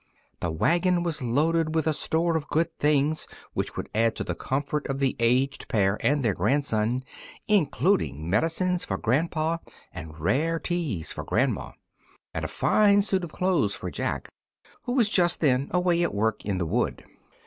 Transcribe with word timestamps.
The 0.39 0.49
wagon 0.49 1.03
was 1.03 1.21
loaded 1.21 1.75
with 1.75 1.85
a 1.85 1.93
store 1.93 2.35
of 2.35 2.47
good 2.47 2.75
things 2.79 3.27
which 3.53 3.77
would 3.77 3.87
add 3.93 4.15
to 4.15 4.23
the 4.23 4.33
comfort 4.33 4.87
of 4.87 4.97
the 4.97 5.15
aged 5.19 5.67
pair 5.67 6.03
and 6.03 6.25
their 6.25 6.33
grandson, 6.33 7.03
including 7.47 8.27
medicines 8.27 8.83
for 8.83 8.97
grandpa 8.97 9.59
and 9.93 10.19
rare 10.19 10.57
teas 10.57 11.11
for 11.13 11.23
grandma, 11.23 11.73
and 12.33 12.43
a 12.43 12.47
fine 12.47 13.03
suit 13.03 13.23
of 13.23 13.31
clothes 13.31 13.75
for 13.75 13.91
Jack, 13.91 14.29
who 14.85 14.93
was 14.93 15.07
just 15.07 15.39
then 15.39 15.67
away 15.69 16.01
at 16.01 16.15
work 16.15 16.43
in 16.45 16.57
the 16.57 16.65
wood. 16.65 17.03